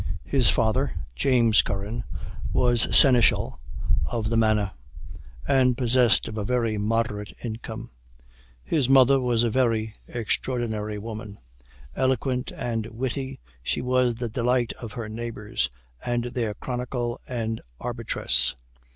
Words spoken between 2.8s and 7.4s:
seneschal of the manor, and possessed of a very moderate